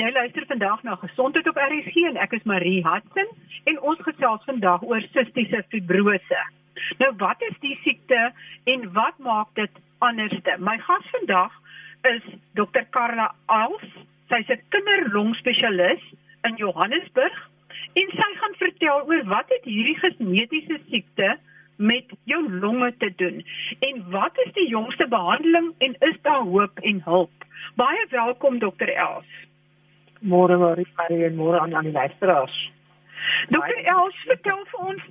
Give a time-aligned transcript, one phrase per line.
[0.00, 3.26] Jy luister vandag na Gesondheid op RSG en ek is Marie Hudson
[3.68, 6.38] en ons gesels vandag oor sistiese fibrose.
[7.02, 8.20] Nou wat is die siekte
[8.72, 10.54] en wat maak dit anderste?
[10.64, 11.58] My gas vandag
[12.08, 12.24] is
[12.56, 12.88] Dr.
[12.96, 13.84] Karla Als.
[14.32, 16.00] Sy's 'n kinderlongspesialis
[16.48, 17.36] in Johannesburg
[17.92, 21.36] en sy gaan vertel oor wat het hierdie genetiese siekte
[21.76, 23.44] met jou longe te doen
[23.92, 27.48] en wat is die jongste behandeling en is daar hoop en hulp?
[27.76, 28.88] Baie welkom Dr.
[28.88, 29.42] Els.
[30.22, 32.56] Môre Marie Marie en môre aan aan die luisteraars.
[33.48, 35.02] Dokter Els, vertel vir ons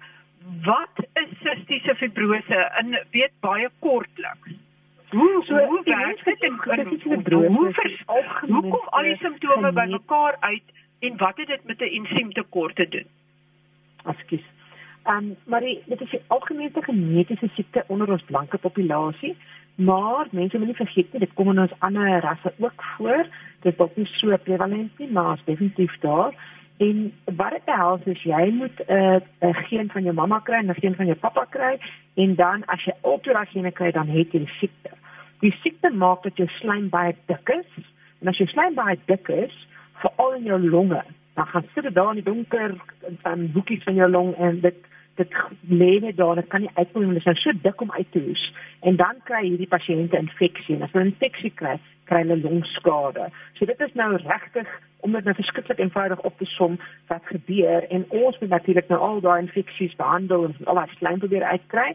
[0.65, 4.55] wat is sistiese fibrose in weet baie kortliks.
[5.11, 7.89] Hoe so hoe werk dit in sistiese fibrose?
[8.07, 12.75] Hoe, hoe kom al die simptome bymekaar uit en wat het dit met 'n ensiemtekort
[12.75, 13.07] te doen?
[14.05, 14.47] Ekskuus.
[15.03, 19.37] Ehm um, maar dit is 'n algemene genetiese siekte onder ons blanke populasie,
[19.75, 23.27] maar mense moet nie vergeet nie dit kom in ons ander rasse ook voor.
[23.61, 26.33] Dit is nie so prevalent nie, maar is definitief daar.
[26.77, 30.69] En wat dit behels is jy moet 'n uh, geen van jou mamma kry en
[30.69, 31.79] 'n geen van jou pappa kry
[32.13, 34.91] en dan as jy ultra gene kry dan het jy die siekte.
[35.39, 37.85] Die siekte maak dat jou slaim baie dik is
[38.21, 41.93] en as jou slaim baie dik is, veral in jou longe, dan gaan sit dit
[41.93, 42.75] daar in die donker
[43.21, 44.75] en boekies van jou long en dit
[45.21, 45.37] dit
[45.69, 48.21] lê net daar, dit kan nie uitkom nie, dit is so dik om uit te
[48.25, 48.43] hoes.
[48.87, 51.77] En dan kry hierdie pasiënte infeksie en as hulle infeksie kry,
[52.09, 53.29] kry hulle longskade.
[53.57, 54.69] So dit is nou regtig
[55.05, 56.77] om dit nou verskriklik eenvoudig op te som
[57.09, 61.21] wat gebeur en ons moet natuurlik nou al daai infeksies behandel en al daai slijm
[61.23, 61.91] probeer uitkry.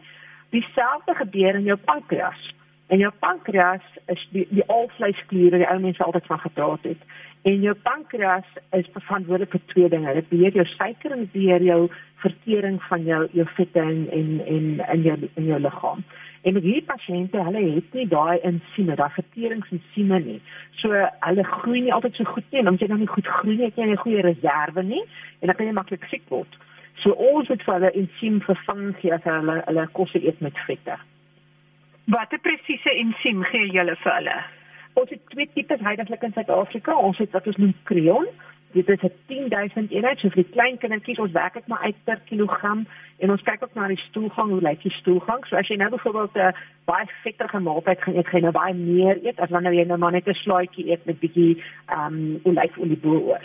[0.55, 2.53] Dieselfde gebeur in jou pankreas.
[2.87, 7.01] En jou pankreas is die die alvleiskliere, die ou mense altyd van gepraat het.
[7.41, 10.13] En jou pankreas is verantwoordelik vir twee dinge.
[10.13, 11.81] Dit beheer jou suiker en beheer jou
[12.23, 16.05] vertering van jou jou vette en en en in jou in jou liggaam.
[16.41, 20.37] En met hierdie pasiënte, hulle het nie daai ensieme, daai verteringsensieme nie.
[20.79, 20.95] So
[21.27, 22.63] hulle groei nie altyd so goed nie.
[22.63, 25.03] Omdat jy dan nie goed groei nie, het jy nie 'n goeie reserve nie
[25.41, 26.57] en dan kan jy maklik siek word.
[27.03, 30.97] So ons het vir hulle ensiem vervang gee as hulle hulle kos eet met vette.
[32.07, 34.35] Watter presiese ensiem gee julle vir hulle?
[34.99, 36.95] Ons het twee tipes heidaglik in Suid-Afrika.
[36.95, 38.29] Ons het wat ons noem Creon.
[38.71, 41.19] Dit is 'n 10000 eenheid so vir die klein kindertjies.
[41.19, 44.61] Ons werk dit maar uit per kilogram en ons kyk ook na die stoelgang, hoe
[44.61, 45.45] lyk die stoelgang?
[45.45, 46.51] So as jy nou byvoorbeeld 'n uh,
[46.85, 49.97] baie vetterige maaltyd gaan eet, gaan jy nou baie meer eet as wanneer jy nou
[49.97, 53.43] maar net 'n slaaitjie eet met bietjie ehm um, olyfolie bo-oor.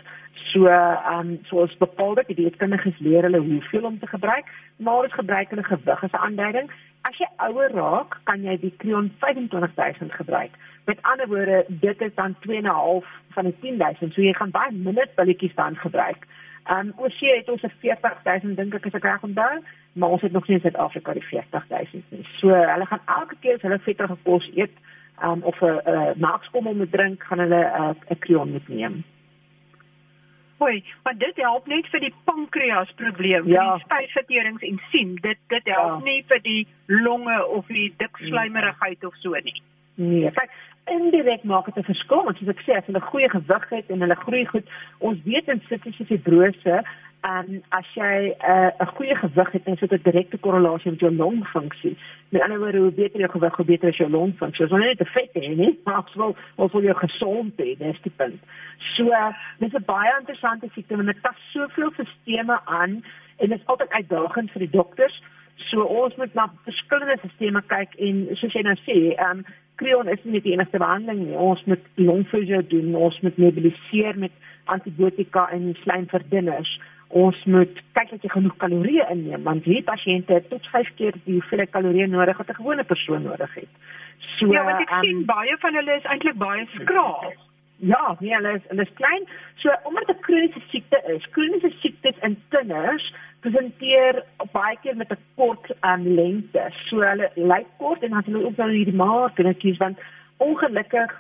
[0.53, 4.45] So ehm um, soos bepaalde dieetkundiges leer hulle hoeveel om te gebruik,
[4.77, 6.71] maar ons gebruik hulle gewig as 'n aanduiding.
[7.03, 10.51] As jy ouer raak, kan jy die Creon 25000 gebruik.
[10.85, 15.09] Met ander woorde, dit is dan 2.5 van die 10000, so jy gaan baie minder
[15.15, 16.27] pilletjies dan gebruik.
[16.65, 19.63] Ehm um, sê het ons 'n 40000 dink ek as ek reg onthou,
[19.93, 22.27] maar ons het nog nie in Suid-Afrika die 40000 nie.
[22.39, 24.77] So hulle gaan elke keer as hulle vetterige kos eet,
[25.19, 29.05] ehm um, of 'n uh, maakskommel moet drink, gaan hulle 'n uh, Creon moet neem.
[30.63, 33.63] Hoi, maar dit help net vir die pankreas probleem, ja.
[33.75, 35.21] die spysverteringsensiem.
[35.21, 36.05] Dit dit help ja.
[36.05, 39.63] nie vir die longe of die dikslijmerigheid of so nie.
[39.95, 40.51] Nee, kyk,
[40.85, 44.01] indirek maak dit 'n verskil, want soos ek sê, as hulle goeie gewig het en
[44.01, 44.67] hulle groei goed,
[44.99, 46.83] ons weet in sistiese fibrose
[47.23, 51.01] en as jy eh, 'n uh, goeie gewig het, dan sit 'n direkte korrelasie met
[51.01, 51.97] jou longfunksie.
[52.29, 54.65] Met ander woorde, hoe beter jou gewig, hoe beter is jou longfunksie.
[54.65, 55.79] Ons wil net te vet hê, nie?
[55.85, 58.41] Maar ons wil ons wil jou gesond hê, dis die punt.
[58.79, 59.11] So,
[59.59, 63.05] dis 'n baie interessante siekte want dit tas soveel sisteme aan
[63.37, 65.23] en dit is altyd uitdagend vir die dokters.
[65.57, 69.45] So ons moet na verskillende sisteme kyk en soos jy nou sê, ehm um,
[69.77, 71.37] Creon is nie die enigste behandeling nie.
[71.37, 74.33] Ons moet longfysio doen, ons moet nebuliseer met
[74.65, 76.79] antibiotika en slijmverdunners
[77.13, 81.17] ons moet kyk dat jy genoeg kalorieë inneem want hierdie pasiënte het tot 5 keer
[81.27, 83.73] die hoeveelheid kalorieë nodig wat 'n gewone persoon nodig het.
[84.39, 87.35] So Ja, want ek um, sien baie van hulle is eintlik baie skraal.
[87.85, 89.25] Ja, nee, hulle is hulle is klein.
[89.55, 95.19] So omdat 'n kroniese siekte is, kroniese siektes in kinders presenteer baie keer met 'n
[95.35, 96.65] kort um, lengte.
[96.87, 99.99] So hulle lyk kort en dan hulle ook nou hierdie dit is want
[100.37, 101.11] ongelukkig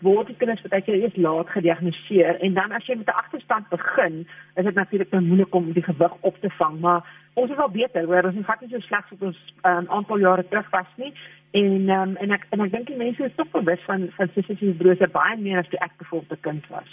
[0.00, 3.68] word die kinders baie keer eers laat gediagnoseer en dan as jy met 'n agterstand
[3.68, 4.26] begin,
[4.56, 7.68] is dit natuurlik nou moeilik om die gewig op te vang, maar ons is al
[7.68, 11.12] beter, hoor, ons het nie so sleg soos ons um, aantal jare terug was nie.
[11.50, 14.74] En um, en ek en ek dink die mense is tog bewus van van sissie
[14.78, 16.92] brose baie meer as toe ek bevoorde kind was.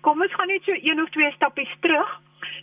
[0.00, 2.18] Kom ons gaan net so een of twee stappies terug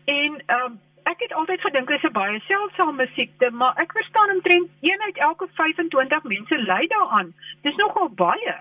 [0.05, 0.77] en um,
[1.07, 5.01] Ek het altyd gedink dit is 'n baie seldsame siekte, maar ek verstaan omtrent 1
[5.01, 7.33] uit elke 25 mense ly daaraan.
[7.61, 8.55] Dis nogal baie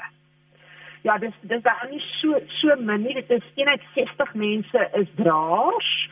[1.06, 3.14] ja, dis dis daar nie so so min nie.
[3.14, 6.05] Dit is 1 uit 60 mense is draers.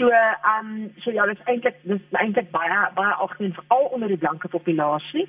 [0.00, 4.22] So ehm um, so ja, dis eintlik dis eintlik baie baie algemeen veral onder die
[4.22, 5.26] blanke populasie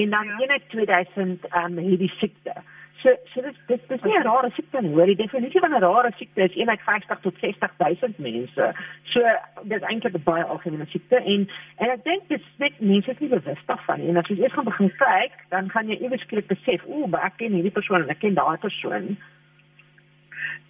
[0.00, 0.38] en dan ja.
[0.38, 2.54] 1 uit 2000 ehm um, het die siekte.
[3.02, 4.94] So so dis dis dis nie 'n rare siekte nie.
[4.94, 8.72] Hoor, die definisie van 'n rare siekte is een uit 50 tot 60000 mense.
[9.02, 9.20] So
[9.62, 13.28] dis eintlik 'n baie algemene siekte en en ek dink dit net mense is nie
[13.28, 14.08] bewus daarvan nie.
[14.08, 17.36] En as jy eers gaan begin kyk, dan gaan jy ewe skielik besef, maar ek
[17.36, 19.16] ken hierdie persoon en ek ken daai persoon.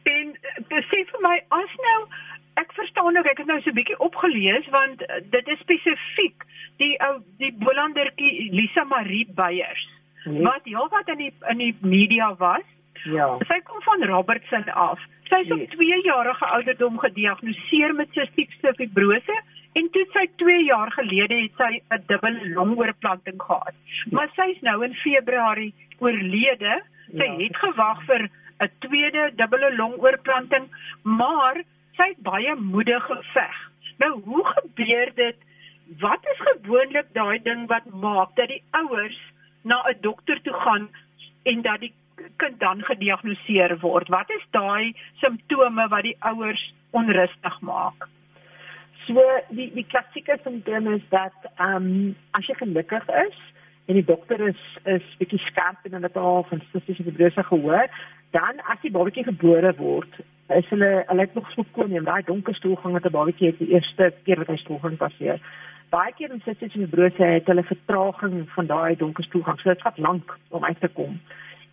[0.04, 2.00] En eh, besef vir my as nou
[2.60, 6.44] ek verstaan ook ek het nou so 'n bietjie opgelees want eh, dit is spesifiek
[6.76, 9.88] die ou die Bolandertjie Lisa Marie Beyers
[10.24, 10.42] nee.
[10.42, 12.64] wat heelwat in die in die media was.
[13.04, 13.26] Ja.
[13.48, 15.00] Sy kom van Robertson af.
[15.28, 15.62] Sy is nee.
[15.62, 19.36] op 2 jarige ouderdom gediagnoseer met sistiese fibrose
[19.72, 23.74] en toe sy 2 jaar gelede het sy 'n dubbel longoorplanting gehad.
[24.10, 26.82] Maar sy is nou in Februarie oorlede.
[27.10, 27.36] Sy ja.
[27.38, 28.30] het gewag vir
[28.60, 30.68] 'n tweede dubbele longoorplanting,
[31.02, 31.62] maar
[31.96, 33.58] sy het baie moedig geveg.
[33.98, 35.36] Nou, hoe gebeur dit?
[36.00, 39.18] Wat is gewoonlik daai ding wat maak dat die ouers
[39.62, 40.88] na 'n dokter toe gaan
[41.42, 41.92] en dat die
[42.36, 44.08] kind dan gediagnoseer word.
[44.08, 48.08] Wat is daai simptome wat die ouers onrustig maak?
[49.06, 53.40] So die die klassieke simptome is dat ehm um, as jy gelukkig is
[53.86, 57.90] en die dokter is is bietjie skerp en dit al van sistiese fibrose gehoor,
[58.30, 62.22] dan as die babatjie gebore word, is hulle hulle het nog so kon en daai
[62.22, 65.40] donker stoelgang met 'n babatjie het die eerste keer wat hy stoelgang passeer
[65.94, 69.60] baie keer in sistiese fibrose het hulle vertraging van daai donker toegang.
[69.60, 71.20] So dit vat lank om uit te kom.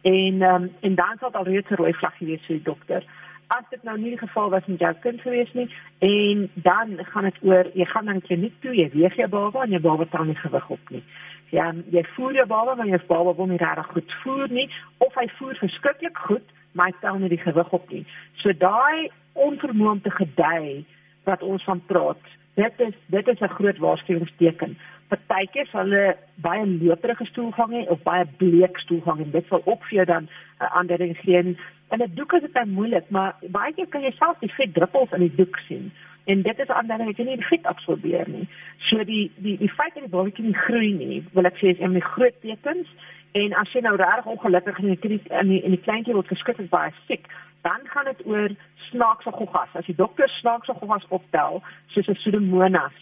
[0.07, 3.03] En um, en dan sal al reeds 'n rooi vlaggie wees vir die dokter.
[3.47, 5.69] As dit nou nie die geval was met jou kind gewees nie
[5.99, 9.75] en dan gaan dit oor jy gaan dan kliniek toe, jy weeg jou baba en
[9.75, 11.03] jou baba tel nie gewig op nie.
[11.49, 15.15] Ja, jy voer jou baba maar jou baba wil nie regtig goed voer nie of
[15.15, 18.05] hy voer verskriklik goed, maar hy tel nie die gewig op nie.
[18.43, 20.85] So daai onvermoë om te gedei
[21.23, 22.23] wat ons van praat
[22.53, 24.77] dit is dit is 'n groot waarskuwingsteken.
[25.07, 29.83] Partykeer sal hulle baie loterige stoelgang hê of baie bleek stoelgang en dit sal ook
[29.83, 30.29] vir jou dan 'n
[30.63, 31.57] uh, aandering gee.
[31.87, 34.73] En dit doek is dit dan moeilik, maar baie keer kan jy self die vet
[34.73, 35.91] druppels in die doek sien.
[36.25, 38.47] En dit is aandering dat jy nie die vet absorbeer nie.
[38.77, 41.79] So die die die feit dat die babatjie nie groei nie, wil ek sê is
[41.79, 42.87] een van die groot tekens.
[43.31, 46.59] En as jy nou regtig ongelukkig in die in die, in die kleintjie word geskik
[46.59, 47.29] en baie siek,
[47.63, 48.49] dan gaan dit oor
[48.89, 49.71] snaakse goggas.
[49.79, 52.97] As die dokter snaakse goggas optel, soos 'n pseudomonas,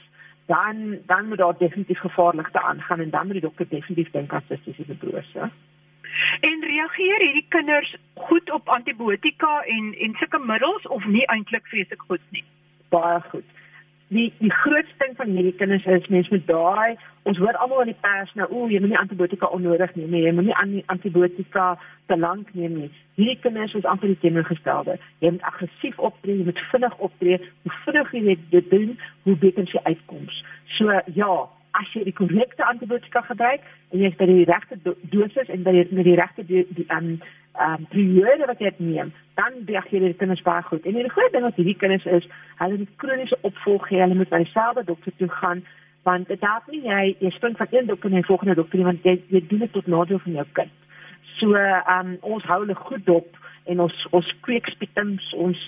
[0.45, 4.45] dan dan moet daar definitief gevaarlikte aangaan en dan moet die dokter definitief dink aan
[4.47, 5.49] sistiese fibrose.
[6.39, 12.01] En reageer hierdie kinders goed op antibiotika en en sulke middels of nie eintlik vreeslik
[12.07, 12.43] goed nie?
[12.89, 13.45] Baie goed
[14.09, 16.97] die die grootste ding van hierdie kinders is mens met daai
[17.29, 20.23] ons hoor almal in die pers nou o jy moet nie antibiotika onnodig neem nie
[20.25, 21.75] jy moet nie aan antibiotika
[22.09, 22.89] te lank neem nie.
[23.19, 24.97] Hierdie kinders is amper die teenoorgestelde.
[25.23, 27.37] Jy moet aggressief optree jy moet vinnig optree.
[27.65, 28.91] Hoe vinnig jy dit doen
[29.27, 30.43] hoe beter jy uitkoms.
[30.77, 31.33] So ja
[31.77, 35.63] as jy die korrekte antibiotika gebruik en jy het by die regte do dosis en
[35.63, 37.19] by die, regte die um,
[37.59, 40.85] ehm um, periode wat jy neem, dan reageer die kinders baie goed.
[40.85, 42.27] En die groot ding wat hierdie kinders is,
[42.61, 45.63] hulle het kroniese opvolg, hulle moet by dieselfde dokter toe gaan
[46.07, 48.87] want dit help nie jy jy spring van een dokter na die volgende dokter nie
[48.87, 50.71] want jy jy doen dit tot nadeel van jou kind.
[51.39, 55.59] So ehm um, ons hou hulle goed dop en ons ons kweek spitums, ons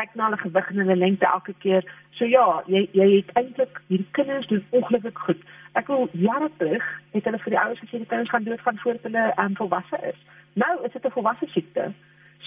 [0.00, 1.86] kyk na hulle gewig en hulle lengte elke keer.
[2.18, 5.48] So ja, jy jy het eintlik hierdie kinders doen ongelukkig goed.
[5.78, 8.78] Ek wil jare terug het hulle vir die ouers gesê die kinders gaan dood van
[8.84, 10.20] voor hulle um, volwasse is.
[10.54, 11.92] Nou is dit 'n volwasse siekte.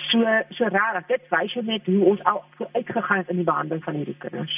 [0.10, 0.26] So
[0.58, 1.08] so rarig.
[1.08, 4.58] Dit wys net hoe ons al uitgegaan het in die behandeling van hierdie kinders.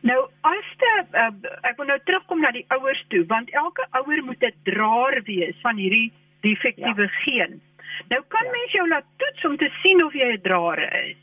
[0.00, 1.32] Nou, as te, uh,
[1.68, 5.56] ek wil nou terugkom na die ouers toe, want elke ouer moet 'n draer wees
[5.60, 7.16] van hierdie defektiewe ja.
[7.24, 7.60] geen.
[8.08, 8.50] Nou kan ja.
[8.50, 11.16] mens jou laat toets om te sien of jy 'n draer is.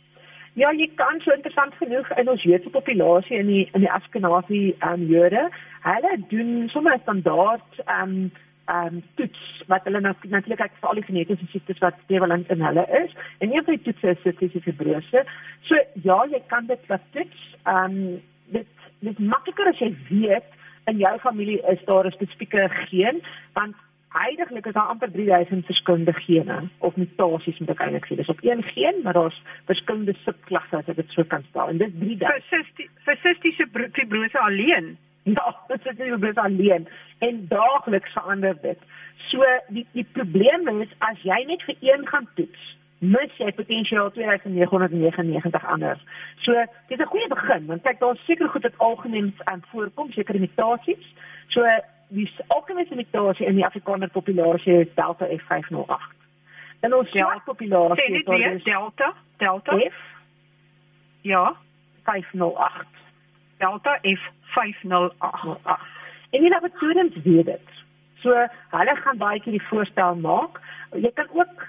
[0.58, 4.62] Ja, jy kan so interessant genoeg in ons Joodse populasie in die in die Askenazi
[4.72, 5.44] um, ehm, Jode,
[5.86, 8.32] hulle doen sommer standaard ehm um,
[8.74, 12.66] um, toets wat hulle nou natuurlik kyk vir al die genetiese siektes wat prevalent in
[12.66, 13.14] hulle is.
[13.38, 15.24] En een van die toetse is sistiese fibrose.
[15.70, 17.48] So ja, jy kan dit wat toets.
[17.70, 18.18] Um,
[18.58, 20.56] dit dit makliker as jy weet
[20.90, 23.22] in jou familie is daar 'n spesifieke geen
[23.54, 23.76] want
[24.18, 28.16] Heidiglik is daar amper 3000 verskillende gene of mutasies moet ek eintlik sê.
[28.18, 31.70] Dis op een geen, maar daar's verskillende subklasse as ek dit so kan stel.
[31.70, 32.88] En dit 3000.
[33.06, 34.96] Vir sistiese fibrose alleen
[35.36, 36.88] Ja, dit is nie net alleen
[37.20, 38.80] en daagliks verander dit.
[39.28, 42.68] So die die probleem is as jy net vir een gaan toets,
[43.00, 46.00] mis jy potensiaal 2999 ander.
[46.46, 46.54] So
[46.88, 50.40] dit is 'n goeie begin want kyk daar's seker goed wat algemeen aan voorkom, seker
[50.40, 51.06] mutasies.
[51.48, 51.66] So
[52.08, 56.14] die algemene mutasie in die Afrikaner populasie is Delta F508.
[56.80, 59.96] En ons ja, populasie is dit Delta Delta F
[61.22, 61.56] Ja,
[62.04, 62.86] 508.
[63.58, 65.82] Delta F508.
[66.30, 67.68] En die laboratoriums weet dit.
[68.24, 70.62] So hulle gaan baie keer die voorstel maak.
[70.92, 71.66] Jy kan ook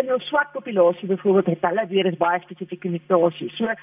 [0.00, 3.56] in jou swart populasie byvoorbeeld het hulle weer is baie spesifieke mutasies.
[3.56, 3.74] So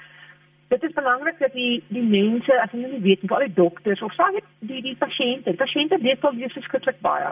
[0.68, 4.02] dit is belangrik dat die die mense as hulle nie weet of al die dokters
[4.02, 4.36] of sal
[4.70, 7.30] die die pasiënte, pasiënte weet wel jy verskriklik baie.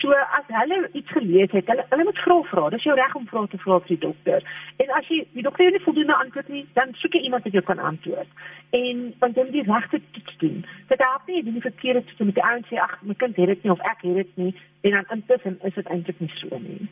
[0.00, 2.64] So as hulle iets gelees het, hulle hulle moet vra vra.
[2.74, 4.48] Dis jou reg om vra te vra vir die dokter.
[4.82, 7.64] En as jy die dokter nie voldoende antwoord nie, dan soek jy iemand wat jou
[7.70, 8.42] kan antwoord.
[8.80, 10.64] En want dan die regte toets doen.
[10.90, 13.54] Dit help nie jy die verkeerde toets met die ouens sê ag, my kind het
[13.54, 16.58] dit nie of ek het dit nie en dan intussen is dit eintlik nie so
[16.58, 16.90] nie.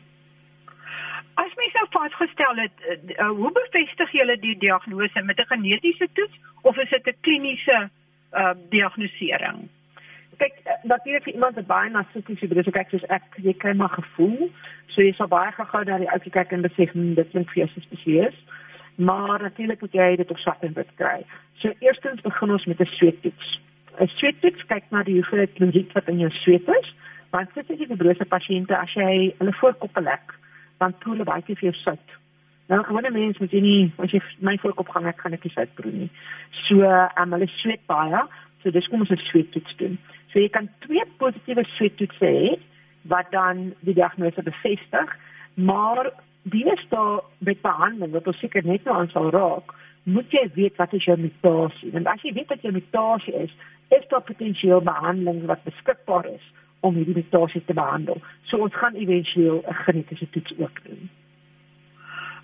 [1.33, 2.81] As mens nou vasgestel het,
[3.17, 7.89] uh, hoe bevestig julle die diagnose met 'n genetiese toets of is dit 'n kliniese
[8.33, 9.69] uh, diagnostisering?
[10.37, 13.89] Kyk, natuurlik vir iemand wat baie narcistiese is, so kyk soos ek, jy kry maar
[13.89, 14.49] gevoel.
[14.87, 17.65] So jy sal baie gou na die ou kyk en besef hm, dit klink vir
[17.65, 18.33] jou spesiaal.
[18.95, 21.25] Maar natuurlik moet jy dit op swart en wit kry.
[21.53, 23.59] So eerstens begin ons met 'n sweettoets.
[23.99, 26.95] 'n Sweettoets kyk na die hoeveelheid kloried wat in jou sweet is.
[27.29, 30.40] Want sit jy vir brose pasiënte as jy hulle voorkoppe lek
[30.81, 32.17] dan proe hulle baie vir sout.
[32.71, 35.53] Nou gewone mense moet jy nie as jy my voorkop gaan ek gaan ek nie
[35.55, 36.09] sout proe nie.
[36.65, 38.25] So um, hulle sweet baie,
[38.63, 39.97] so dis kom ons 'n sweettoets doen.
[40.31, 42.57] So jy kan twee positiewe sweettoetse hê
[43.13, 45.15] wat dan die diagnose bevestig,
[45.55, 46.11] maar
[46.43, 49.73] die is daar met behandeling wat ons seker net nou aan sal raak
[50.03, 53.53] moet jy weet wat is jou mutasie want as jy weet wat jou mutasie is
[53.93, 56.47] is daar potensieel behandeling wat beskikbaar is
[56.81, 58.21] om hierdie mutasie te behandel.
[58.49, 61.09] So ons gaan éventueel 'n genetiese toets ook doen.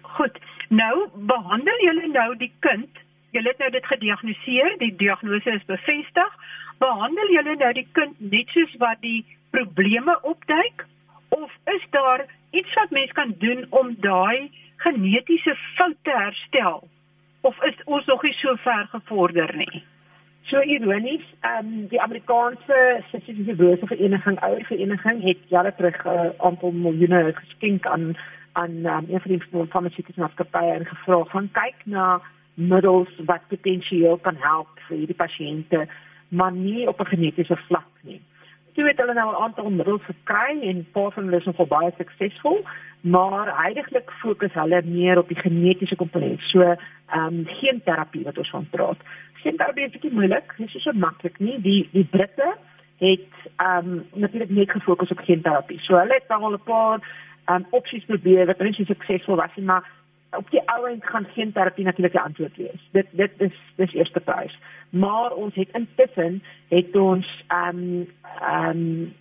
[0.01, 0.38] Goed.
[0.70, 2.89] Nou behandel julle nou die kind.
[3.32, 6.32] Julle het nou dit gediagnoseer, die diagnose is bevestig.
[6.77, 10.86] Behandel julle nou die kind net soos wat die probleme opduik
[11.29, 16.88] of is daar iets wat mens kan doen om daai genetiese foute te herstel?
[17.41, 19.84] Of is ons nog nie so ver gevorder nie?
[20.50, 26.08] So ironies, ehm um, die Amerikaanse Statistiese Buro Vereniging, ouer vereniging het jare terug 'n
[26.08, 28.16] uh, aantal miljoene geskenk aan
[28.51, 32.22] aan um, een van die farmaseutiese maatskappye en gevra van kyk na
[32.54, 35.88] middels wat potensieel kan help vir hierdie pasiënte,
[36.30, 38.22] maar nie op 'n genetiese vlak nie.
[38.74, 41.92] Toe het hulle nou 'n aantal middels gekry en paar van hulle is nogal baie
[41.98, 42.66] suksesvol,
[43.01, 46.39] maar heidaglik fokus hulle meer op die genetiese komponent.
[46.39, 46.77] So, ehm
[47.27, 48.98] um, geen terapie wat ons van praat
[49.41, 50.53] sien daar baie bietjie moeilik.
[50.58, 51.62] Dit is so maklik nie.
[51.62, 52.56] Die die Britte
[52.98, 55.79] het ehm um, natuurlik net gefokus op geenterapie.
[55.82, 57.00] So hulle het al 'n paar
[57.46, 59.84] ehm um, opsies probeer wat baie suksesvol was, maar
[60.32, 62.89] op die ou end gaan geenterapie natuurlik die antwoord wees.
[62.91, 64.58] Dit dit is dis eerste prys.
[64.89, 68.08] Maar ons het intussen het ons ehm um,
[68.41, 69.13] ehm um,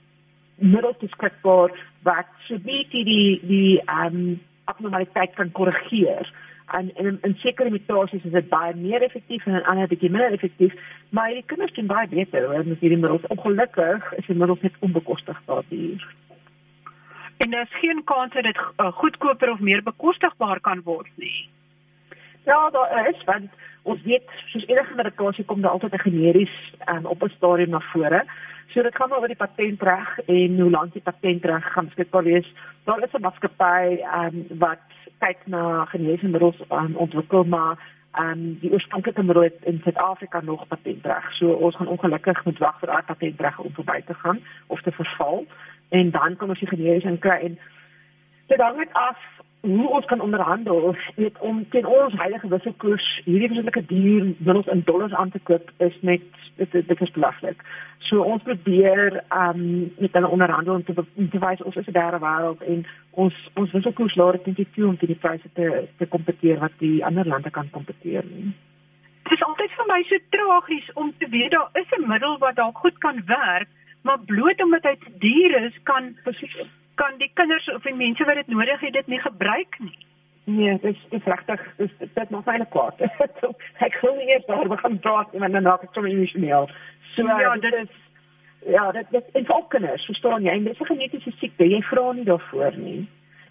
[0.56, 1.70] middels beskikbaar
[2.02, 6.32] wat so bietjie die die ehm um, abnormaliteit kan korrigeer
[6.66, 10.32] en in in sekere mutasies is dit baie meer effektief en in ander bietjie minder
[10.32, 10.74] effektief,
[11.08, 13.26] maar hierdie kinders doen baie beter hoor met hierdie middels.
[13.26, 16.06] Ongelukkig is die middels net onbekostigbaar hier.
[17.36, 21.48] En daar is geen kans dat dit uh, goedkoper of meer bekostigbaar kan word nie.
[22.44, 23.50] Ja, daar is want
[23.82, 26.56] ons weet soos enige medikasie kom daar altyd 'n generies
[26.90, 28.24] um, op 'n stadium na vore.
[28.72, 32.48] So dit gaan oor die patentreg en hoe lank die patentreg gaan beskikbaar wees.
[32.84, 34.82] Daar is 'n maatskappy um, wat
[35.18, 37.78] kyk na geneesmiddels um, ontwikkel maar
[38.18, 41.32] um, die oorspronklike middel in Suid-Afrika nog patentreg.
[41.38, 44.92] So ons gaan ongelukkig moet wag vir daai patentreg om verby te gaan of te
[44.92, 45.46] verval
[45.88, 47.58] en dan kom ons die geneesmiddels kry en
[48.46, 49.16] dit hang net af
[49.66, 54.82] hoe ons kan onderhandel net om teen ons heilige wisselkoers hierdie verskillende duur middels in
[54.84, 56.22] dollars aan te koop is net
[56.56, 57.64] dit dit is belaglik.
[58.08, 59.64] So ons probeer um
[59.98, 60.94] met hulle onderhandel om te,
[61.32, 64.86] te wys ons is 'n derde wêreld en ons ons wisselkoers laat dit net toe
[64.86, 68.54] om teen die pryse te te kompeteer wat die ander lande kan kompeteer nie.
[69.22, 72.56] Dit is altyd vir my so tragies om te weet daar is 'n middel wat
[72.56, 73.68] dalk goed kan werk,
[74.02, 76.66] maar bloot omdat hy te duur is kan presies
[77.00, 79.98] kan die kinders of die mense wat dit nodig het dit nie gebruik nie.
[80.46, 83.00] Nee, dit is regtig dis dit maak my net kwaad.
[83.88, 86.70] ek wil nie eers daar begin praat en dan raak ek sommer emosioneel.
[87.14, 87.92] So ja, dit is
[88.66, 90.58] ja, dit dit is ook kinders, verstaan jy?
[90.64, 91.68] Dis 'n genetiese siekte.
[91.68, 93.06] Jy vra nie daarvoor nie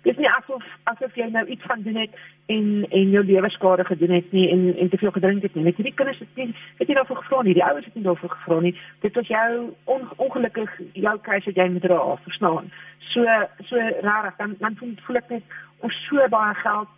[0.05, 2.17] dis nie asof asof jy nou iets gaan doen het
[2.53, 2.67] en
[3.00, 5.63] en jou lewe skade gedoen het nie en en te veel gedrink het nie.
[5.65, 7.55] Net hierdie kinders het nie het nie daarvoor gevra nie.
[7.57, 8.75] Die ouers het nie daarvoor gevra nie.
[9.05, 9.50] Dit was jou
[9.83, 12.71] on, ongelukkig jou keuse wat jy moet dra, verstaan?
[13.13, 13.25] So
[13.69, 16.93] so raar dan dan voel ek net ons so baie geld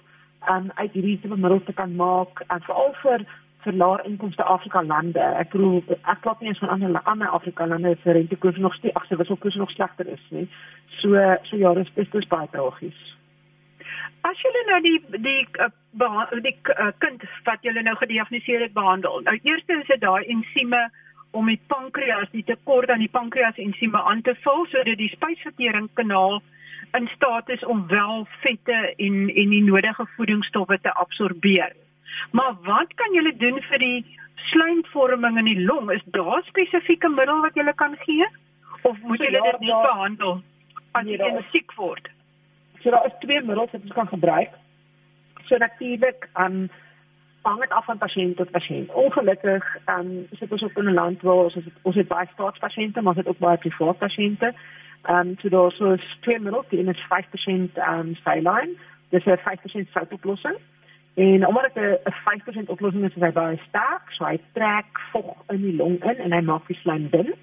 [0.52, 3.26] um, uit hierdie tipe middels te kan maak en veral vir
[3.68, 5.24] vir laer inkomste Afrika lande.
[5.42, 8.96] Ek bedoel ek praat nie eens van ander ander Afrika lande se rentekoers nog steeds
[9.00, 10.48] agter wisselkoers nog slegter is nie.
[11.00, 11.16] So
[11.50, 13.00] so ja, dis dis baie tragies.
[14.28, 15.72] As jy nou die die uh,
[16.44, 19.22] die uh, kind wat jy nou gediagnoseer het behandel.
[19.28, 20.88] Nou eerste is dit daai ensieme
[21.32, 26.40] om die pankreas die tekort aan die pankreas ensieme aan te vul sodat die spysverteringskanaal
[26.98, 31.76] in staat is om wel vette en en die nodige voedingsstowwe te absorbeer.
[32.32, 34.06] Maar wat kan julle doen vir die
[34.52, 35.92] slijmvorming in die long?
[35.92, 38.28] Is daar spesifieke middel wat julle kan gee
[38.82, 40.42] of moet julle ja, dit daar- behandel
[40.92, 42.10] as Nee, jy siek word?
[42.82, 44.50] So daar is twee middels wat ons kan gebruik.
[45.46, 46.70] So natuurlik, um
[47.42, 48.92] hang dit af van pasiënt tot pasiënt.
[48.94, 53.02] Ongelukkig, um sit ons ook in 'n land waar ons het, ons het baie staatspasiënte,
[53.02, 54.54] maar ons het ook baie privaat pasiënte.
[55.10, 58.74] Um so daar so is twee middels, die een is 5% um saline,
[59.10, 60.56] dis 'n 5% soutoplossing.
[61.18, 64.86] En omdat dit 'n 'n 5% oplossing is, is hy baie sterk, so hy trek
[65.12, 67.34] vog in die long in en hy maak die slijm dun.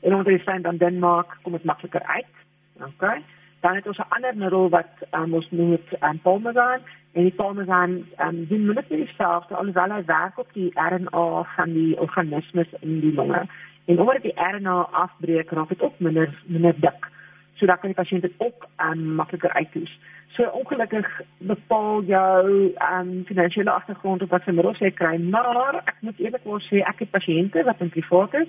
[0.00, 2.34] En omdat die slijm dan dun maak, kom dit makliker uit.
[2.80, 3.22] Okay.
[3.60, 6.80] Dan het ons 'n ander middel wat um, ons noem dit um, Parmesan
[7.12, 11.42] en die Parmesan um, doen min of meer dieselfde alhoewel hy werk op die RNA
[11.56, 13.46] van die organismes in die longe.
[13.84, 17.08] En omdat die RNA afbreek, raak dit ook minder minder dik.
[17.60, 19.92] So dan kan die pasiënt dit ook um, makliker uitdoes.
[20.32, 25.98] So ongelukkig bepaal jou um, finansiële agtergrond op wat se middels jy kry, maar ek
[26.00, 28.48] moet eerlikwaar sê ek het pasiënte wat in privaat is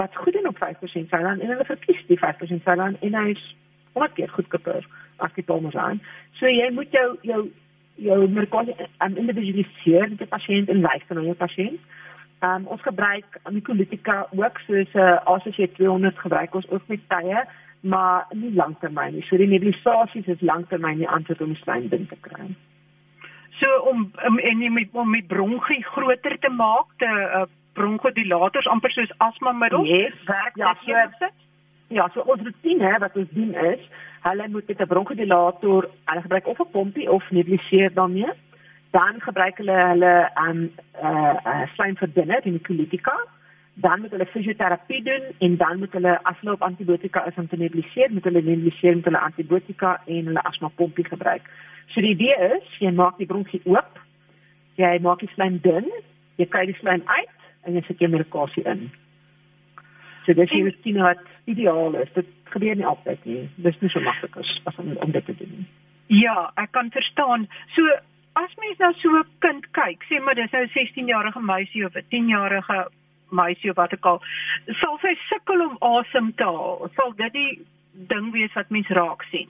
[0.00, 3.44] wat goed doen op 5% saline en hulle verkies die 5% saline en hy is
[3.92, 4.86] 100 keer goedkoper
[5.22, 6.02] as die Parmesan.
[6.40, 7.46] So jy moet jou jou
[7.98, 11.86] jou medikasie um, individualiseer met die pasiënt en luister na jou pasiënt.
[12.46, 17.42] Um, ons gebruik microlitica ook soos 'n uh, ACC 200 gebruik ons ook met tye,
[17.80, 19.22] maar nie lanktermyn nie.
[19.28, 21.54] So die nebulisies is lanktermyn die antwoord om
[21.88, 22.48] dun te kry.
[23.60, 28.66] So om om en jy met om met bronchie groter te maak, te uh, bronchodilators
[28.66, 29.88] amper soos asmamiddels.
[29.88, 31.30] Yes, werk ja, dit so- enigste?
[31.88, 33.80] Ja, so ons routine wat ons doen is,
[34.22, 38.32] hulle moet met 'n bronkodilator, hulle gebruik of 'n pompie of nebuliseer daarmee.
[38.90, 40.70] Dan gebruik hulle hulle um
[41.02, 43.16] uh, uh slijmverdunner, die mucolytica.
[43.82, 47.48] Dan moet hulle fisioterapie doen en dan moet hulle as hulle op antibiotika is om
[47.48, 51.46] te nebuliseer, moet hulle nebuliseer met hulle antibiotika en hulle asmapompie gebruik.
[51.94, 54.00] So die idee is, jy maak die bronkie oop,
[54.76, 55.86] jy maak die slijm dun,
[56.36, 58.88] jy kry die slijm uit en jy sit jou medikasie in.
[60.26, 62.10] So dis die routine wat ideaal is.
[62.12, 63.40] Dit gebeur nie altyd nie.
[63.64, 65.66] Dis nie so maklik as om, om dit te doen.
[66.12, 67.46] Ja, ek kan verstaan.
[67.76, 67.84] So
[68.38, 71.96] as mens na so 'n kind kyk, sê maar dis nou 'n 16-jarige meisie of
[71.96, 72.78] 'n 10-jarige
[73.30, 74.20] meisie of wat ook al,
[74.80, 76.88] sal sy sukkel om asem te haal.
[76.96, 79.48] Sal dit die ding wees wat mens raak sien?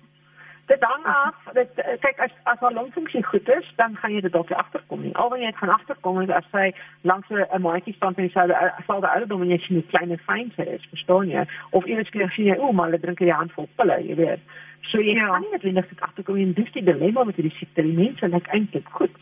[0.68, 1.70] Dit hang af, dit
[2.04, 5.14] kyk as as haar longfunksie goed is, dan gaan jy dit dalk agterkom nie.
[5.16, 6.72] Al wat jy dit gaan agterkom is as sy
[7.08, 8.46] langs 'n 'n maatjie staan en sy
[8.86, 11.46] sal die ouderdom en jy sien hoe klein en fyn sy is, verstaan jy?
[11.70, 14.40] Of eers keer sien jy, o, maar hulle drink 'n handvol pille, jy weet.
[14.82, 15.24] So jy Ja.
[15.24, 15.32] ja.
[15.32, 16.44] kan nie noodwendig dit agterkom nie.
[16.44, 17.82] en dis die dilemma met hierdie siekte.
[17.82, 19.16] Die mense lyk eintlik goed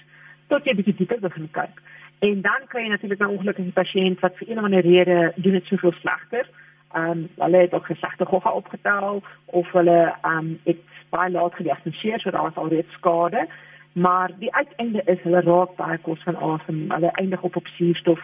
[0.49, 1.81] tot jy bietjie dieper begin kyk.
[2.19, 5.53] En dan kry jy natuurlik 'n ongelukkige pasiënt wat vir een of ander rede doen
[5.53, 6.49] dit soveel slegter.
[6.93, 10.77] Ehm um, hulle het ook gesegde gogga opgetel of hulle ehm um, het
[11.09, 13.49] baie laat gediagnoseer so daar was alreeds skade.
[13.93, 16.91] Maar die uiteinde is hulle raak baie kos van asem.
[16.91, 18.21] Hulle eindig op op suurstof.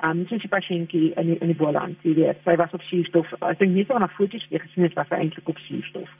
[0.00, 2.82] Ehm um, soos die pasiëntjie in die, in die Boland, jy weet, sy was op
[2.82, 3.32] suurstof.
[3.40, 6.10] Ek dink nie van haar foto's weer gesien het was sy eintlik op suurstof.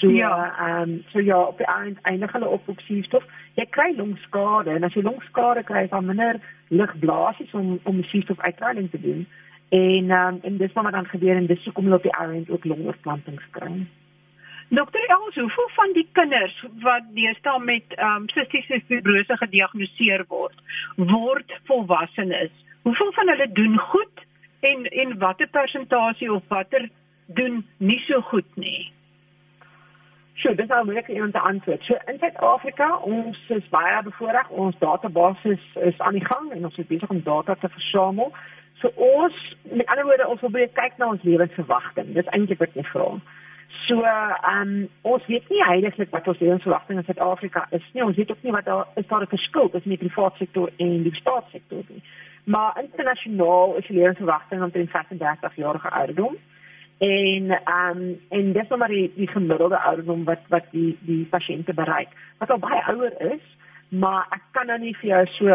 [0.00, 0.54] So Ja.
[0.58, 3.24] ehm um, so ja, op die eind eindig hulle op suurstof.
[3.54, 8.90] Jy kry longskade en as jy longskade kry, daar minder lugblaasies om om suurstof uitstraling
[8.90, 9.26] te doen.
[9.68, 12.50] En ehm um, en dis wat dan gebeur en dis hoekom hulle op die eind
[12.50, 13.86] ook longoortplantings kry.
[14.68, 20.62] Dokter Els, hoeveel van die kinders wat deesdae met ehm um, sistiese fibrose gediagnoseer word,
[20.96, 22.50] word volwassenes?
[22.82, 24.24] Hoeveel van hulle doen goed
[24.60, 26.88] en en watter persentasie of watter
[27.26, 28.92] doen nie so goed nie?
[30.40, 31.82] So, dis nou moeilik om te antwoord.
[31.84, 34.54] So in Suid-Afrika, ons is baie bevoordeel.
[34.62, 38.32] Ons database is, is aan die gang en ons is besig om data te versamel.
[38.80, 39.36] So ons,
[39.68, 42.14] met ander woorde, ons wil baie kyk na ons lewensverwagting.
[42.16, 43.10] Dis eintlik wat jy vra.
[43.82, 44.72] So, ehm um,
[45.12, 48.04] ons weet nie heiliglik wat ons lewensverwagting in Suid-Afrika is nie.
[48.06, 51.02] Ons weet ook nie wat daar is daar 'n verskil tussen die private sektor en
[51.02, 52.02] die staatssektor nie.
[52.44, 56.36] Maar internasionaal is die lewensverwagting omtrent 35 jarige ouderdom.
[57.00, 61.24] En ehm um, en dis nou maar die die gemiddelde ouderdom wat wat die die
[61.24, 62.08] pasiënte bereik.
[62.38, 63.46] Wat al baie ouer is,
[63.88, 65.48] maar ek kan nou nie vir jou so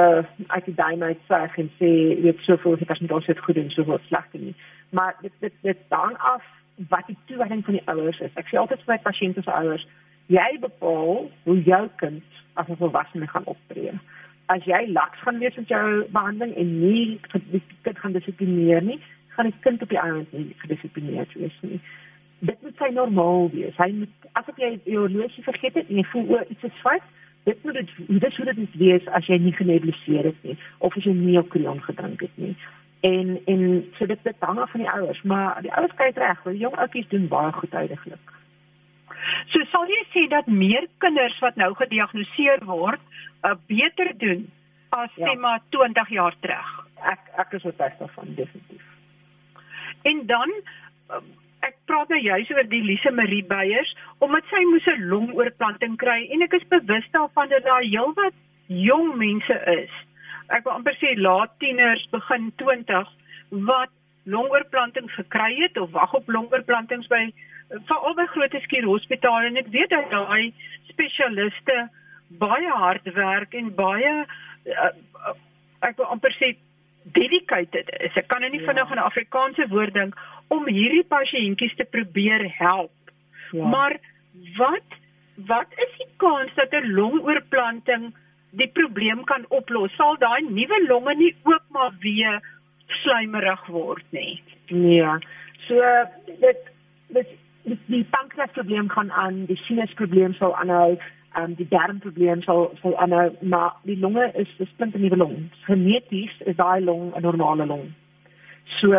[0.47, 3.69] uit die duim uit sê en sê jy weet soveel die pasiënte het goed en
[3.69, 4.55] soveel sleg nie.
[4.89, 6.41] Maar dit dit dit hang af
[6.89, 8.33] wat die toewyding van die ouers is.
[8.33, 9.87] Ek sê altyd vir my pasiënte se ouers,
[10.27, 13.93] jy bepaal hoe jou kind as 'n volwassene gaan optree.
[14.45, 17.19] As jy laks gaan wees met jou behandeling en nie
[17.81, 18.99] kind gaan dissiplineer nie,
[19.35, 21.79] gaan die kind op die einde nie gedissiplineerd wees nie.
[22.45, 23.77] Dit moet sy normaal wees.
[23.79, 27.13] Hy moet asof jy jou horlosie vergeet het en jy voel o, iets is fout,
[27.45, 27.91] dit moet dit
[28.23, 31.35] dis hoe dit moet wees as jy nie genebuliseer het nie of as jy nie
[31.37, 32.55] jou kreon gedrink het nie.
[33.05, 33.65] En en
[33.97, 36.77] so dit dit hang af van die ouers, maar die ouers kyk reg, die jong
[36.81, 38.33] ouetjies doen baie goed uiteindelik.
[39.53, 43.01] So sal jy sê dat meer kinders wat nou gediagnoseer word,
[43.45, 44.47] uh, beter doen
[44.97, 45.29] as ja.
[45.29, 46.73] sê maar 20 jaar terug.
[47.13, 48.91] Ek ek is oortuig daarvan definitief.
[50.11, 50.51] En dan
[51.09, 51.21] uh,
[51.65, 53.91] ek praat nou juis oor die Lise Marie Beyers
[54.25, 58.35] omdat sy moes 'n longoorplanting kry en ek is bewus daarvan dat daar heelwat
[58.67, 59.93] jong mense is.
[60.53, 63.09] Ek wil amper sê laat tieners, begin 20
[63.69, 63.89] wat
[64.25, 67.23] longoorplantings gekry het of wag op longoorplantings by
[67.89, 70.53] veral by groot skierie hospitale en ek weet dat daai
[70.89, 71.77] spesialiste
[72.41, 74.93] baie hard werk en baie uh,
[75.85, 76.55] ek wil amper sê
[77.13, 78.15] dedicated is.
[78.17, 78.67] Ek kan nou nie ja.
[78.71, 80.15] vinnig 'n Afrikaanse woord dink
[80.47, 82.93] om hierdie pasiëntjies te probeer help.
[83.51, 83.65] Ja.
[83.65, 83.97] Maar
[84.57, 84.99] wat
[85.35, 88.13] wat is die kans dat 'n longoorplanting
[88.51, 89.95] die probleem kan oplos?
[89.95, 92.41] Sal daai nuwe longe nie ook maar weer
[92.87, 94.43] slijmerig word nie?
[94.67, 95.17] Nee.
[95.67, 95.81] So
[96.25, 96.57] dit
[97.07, 97.27] dit
[97.63, 100.97] die, die pankreasprobleem gaan aan, die sinusprobleem sal aanhou,
[101.37, 105.49] um, die darmprobleem sal sal aanhou, maar die longe is 'n splinte nuwe long.
[105.65, 107.93] Geneties is daai long 'n normale long.
[108.79, 108.93] So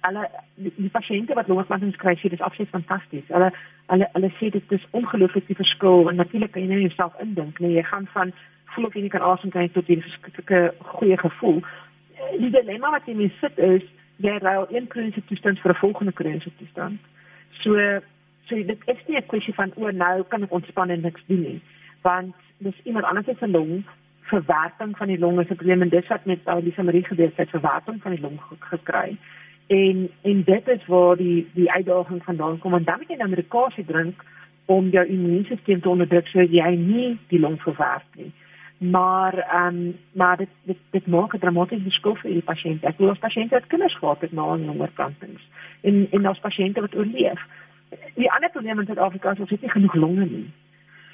[0.00, 3.28] alle die, die pasiënte wat longplantings kry, sê dis absoluut fantasties.
[3.28, 3.50] Hulle
[3.86, 7.58] hulle hulle sê dit is ongelooflik die verskil en natuurlik kan jy net jouself indink,
[7.58, 8.32] nee, jy gaan van
[8.74, 11.62] voel of jy nie kan asem kry tot hierdie verskriklike goeie gevoel.
[12.38, 13.82] Die dilemma wat jy mee sit is
[14.22, 17.00] jy ruil een kroniese toestand vir 'n volgende kroniese toestand.
[17.62, 17.76] So
[18.50, 21.42] so dit is nie 'n kwessie van o, nou kan ek ontspan en niks doen
[21.42, 21.60] nie,
[22.02, 23.84] want dis iemand anders se long
[24.32, 27.50] verwerking van die long is 'n probleem en dis wat met Elisa Marie gebeur het,
[27.50, 29.16] verwerking van die long gekry.
[29.66, 33.28] En en dit is waar die die uitdaging vandaan kom en dan moet jy nou
[33.28, 34.24] medikasie drink
[34.66, 38.32] om jou immuunstelsel te onderdruk sodat jy nie die long verwerk nie
[38.80, 42.84] maar ehm um, maar dit dit dit maak 'n dramatiese verskil vir die pasiënt.
[42.84, 45.42] Ek as pasiënte wat kinders gehad het na 'n longoorplantings
[45.80, 47.40] en en as pasiënte wat oorleef.
[48.14, 50.50] Die ander probleem in Suid-Afrika is ons het nie genoeg longe nie.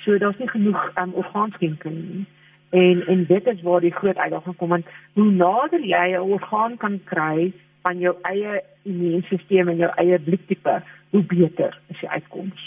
[0.05, 2.25] So daar's nie genoeg ehm um, orgaanskenking nie.
[2.71, 6.77] En en dit is waar die groot uitdaging kom want hoe nader jy 'n orgaan
[6.77, 12.62] kan kry aan jou eie immuunstelsel en jou eie bloedtipe, hoe beter is die uitkoms.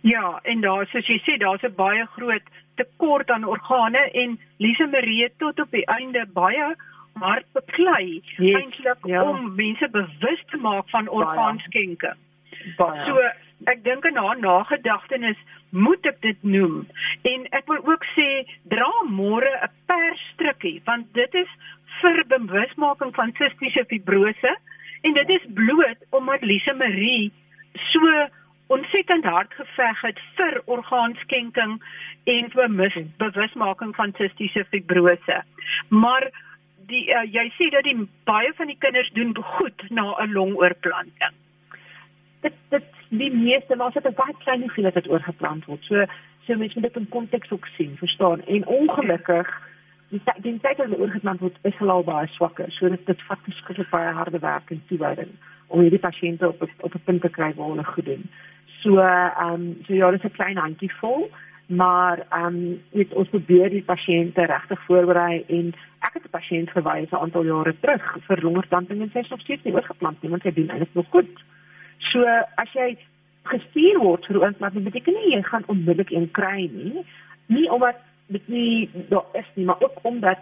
[0.00, 4.86] Ja, en daar soos jy sê, daar's 'n baie groot tekort aan organe en Lise
[4.86, 6.74] Marie tot op die einde baie
[7.12, 9.22] hard beklei yes, eintlik ja.
[9.22, 12.06] om mense bewus te maak van orgaanskenke.
[12.06, 12.33] Baie.
[13.06, 13.20] So
[13.70, 15.38] ek dink aan haar nagedagtenis
[15.70, 16.84] moet ek dit noem.
[17.22, 21.50] En ek wil ook sê dra môre 'n persstrukkie want dit is
[22.00, 24.56] vir bewusmaking van sistiese fibrose
[25.02, 27.32] en dit is bloot omdat Lise Marie
[27.92, 28.28] so
[28.66, 31.76] ontsettend hard geveg het vir orgaanskenking
[32.24, 35.42] en vir mis, bewusmaking van sistiese fibrose.
[35.88, 36.30] Maar
[36.88, 37.96] die uh, jy sê dat die
[38.28, 41.34] baie van die kinders doen goed na 'n longoorplanting.
[42.44, 45.84] Dit dit die meeste maar dit is baie klein hoeveelheid wat oorgeplant word.
[45.88, 46.06] So
[46.46, 48.44] so mense moet dit in konteks ook sien, verstaan?
[48.44, 49.48] En ongelukkig
[50.12, 52.70] die die tyd wat oorgeplant word is al baie swakker.
[52.78, 55.32] So dit dit vat beskikbaar baie harde werk en toewyding
[55.72, 58.28] om hierdie pasiënte op op 'n punt te kry waar hulle goed doen.
[58.82, 61.30] So ehm um, so ja, dis 'n klein handjie vol,
[61.66, 66.70] maar ehm um, weet ons probeer die pasiënte regtig voorberei en ek het 'n pasiënt
[66.70, 70.30] verwys 'n aantal jare terug vir longoorplanting en sy is nog steeds nie oorgeplant nie,
[70.30, 71.44] want sy doen eintlik nog goed.
[72.12, 72.24] So
[72.62, 72.96] as jy
[73.50, 77.04] gestuur word vir oorplanting, beteken nie jy gaan onmiddellik een kry nie.
[77.52, 78.00] Nie omdat
[78.32, 80.40] dit nie daar is nie, maar ook omdat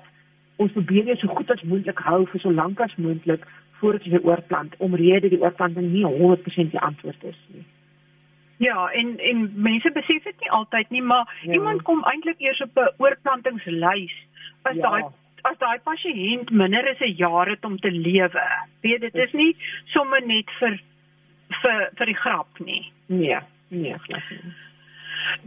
[0.62, 3.46] ons probeer jy so goed as moontlik hou vir so lank as moontlik
[3.80, 7.64] voordat jy oorplant omrede die oorplanting nie 100% die antwoord is nie.
[8.62, 11.56] Ja, en en mense besef dit nie altyd nie, maar ja.
[11.56, 14.14] iemand kom eintlik eers op 'n oorplantingslys
[14.62, 14.82] as ja.
[14.82, 15.02] daai
[15.42, 18.46] as daai pasiënt minder as 'n jaar het om te lewe.
[18.80, 20.80] Weet dit is nie sommer net vir
[21.62, 22.92] vir vir die grap nie.
[23.06, 23.38] Nee,
[23.68, 24.52] nee, glad nie.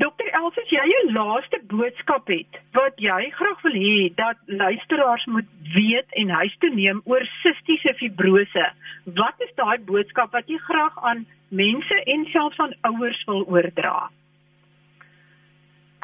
[0.01, 5.49] Dokter Elsie, jy 'n laaste boodskap het wat jy graag wil hê dat luisteraars moet
[5.73, 8.65] weet en huis toe neem oor sistiese fibrose.
[9.05, 14.09] Wat is daai boodskap wat jy graag aan mense en selfs aan ouers wil oordra?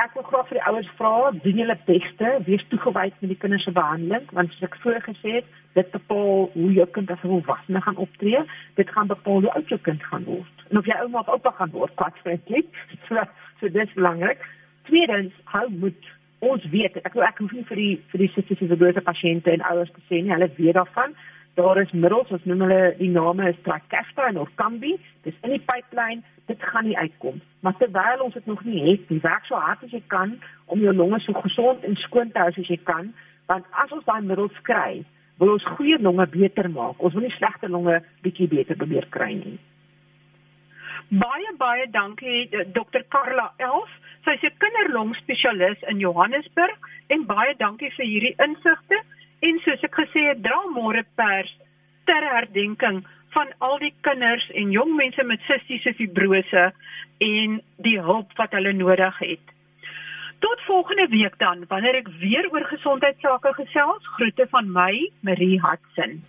[0.01, 3.67] Ek wil graag vir die ouers vra, doen julle beste, wees toegewyd met die kinders
[3.67, 7.29] se behandeling, want soos ek vroeër gesê het, dit bepaal hoe jou kind as 'n
[7.33, 8.41] volwassene gaan optree,
[8.79, 10.55] dit gaan bepaal hoe oud jou kind gaan word.
[10.71, 12.65] En of jy ouma of oupa gaan word, kwart vreeslik.
[13.07, 13.21] So,
[13.59, 14.41] so dit is belangrik.
[14.89, 16.01] Tweedens, hou moed.
[16.39, 19.61] Ons weet, ek wil ek hoef nie vir die vir die sistiese fibrose pasiënte en
[19.69, 21.13] ouers te sê nie, hulle weet daarvan
[21.55, 24.93] daar is middels ons noem hulle die name is Trikafta en Orkambi
[25.25, 29.09] dis in die pipeline dit gaan nie uitkom maar terwyl ons dit nog nie het
[29.11, 30.37] jy werk so hard as jy kan
[30.67, 33.11] om jou longe so gesond en skoon te hou as jy kan
[33.51, 35.03] want as ons daai middels kry
[35.41, 39.33] wil ons goeie longe beter maak ons wil nie slegte longe bietjie beter probeer kry
[39.43, 39.59] nie
[41.11, 43.03] Baie baie dankie eh, Dr.
[43.11, 43.89] Karla Elf.
[44.23, 46.77] Sy's 'n kinderlongspesialis in Johannesburg
[47.09, 49.01] en baie dankie vir hierdie insigte.
[49.41, 51.51] En soos ek gesê het, dra môre pers
[52.09, 53.01] ter herdenking
[53.33, 56.65] van al die kinders en jong mense met sistiese fibrose
[57.25, 59.55] en die hulp wat hulle nodig het.
[60.41, 64.07] Tot volgende week dan wanneer ek weer oor gesondheidsake gesels.
[64.17, 66.21] Groete van my, Marie Hudson.